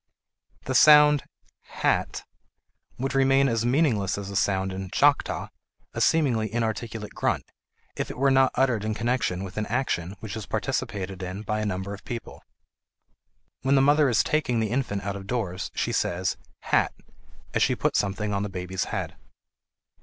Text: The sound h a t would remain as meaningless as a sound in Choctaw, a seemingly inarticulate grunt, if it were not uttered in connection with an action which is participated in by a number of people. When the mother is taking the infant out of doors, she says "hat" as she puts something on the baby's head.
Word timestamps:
The 0.63 0.73
sound 0.73 1.21
h 1.83 1.85
a 1.85 2.07
t 2.11 2.23
would 2.97 3.13
remain 3.13 3.47
as 3.47 3.63
meaningless 3.67 4.17
as 4.17 4.31
a 4.31 4.35
sound 4.35 4.73
in 4.73 4.89
Choctaw, 4.89 5.49
a 5.93 6.01
seemingly 6.01 6.51
inarticulate 6.51 7.13
grunt, 7.13 7.45
if 7.95 8.09
it 8.09 8.17
were 8.17 8.31
not 8.31 8.51
uttered 8.55 8.83
in 8.83 8.95
connection 8.95 9.43
with 9.43 9.57
an 9.57 9.67
action 9.67 10.15
which 10.19 10.35
is 10.35 10.47
participated 10.47 11.21
in 11.21 11.43
by 11.43 11.59
a 11.59 11.67
number 11.67 11.93
of 11.93 12.03
people. 12.03 12.41
When 13.61 13.75
the 13.75 13.81
mother 13.83 14.09
is 14.09 14.23
taking 14.23 14.59
the 14.59 14.71
infant 14.71 15.03
out 15.03 15.15
of 15.15 15.27
doors, 15.27 15.69
she 15.75 15.91
says 15.91 16.35
"hat" 16.61 16.93
as 17.53 17.61
she 17.61 17.75
puts 17.75 17.99
something 17.99 18.33
on 18.33 18.41
the 18.41 18.49
baby's 18.49 18.85
head. 18.85 19.15